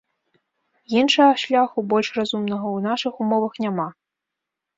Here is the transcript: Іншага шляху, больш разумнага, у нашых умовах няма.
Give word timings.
Іншага 0.99 1.33
шляху, 1.43 1.83
больш 1.91 2.09
разумнага, 2.17 2.65
у 2.79 2.81
нашых 2.87 3.13
умовах 3.27 3.53
няма. 3.67 3.87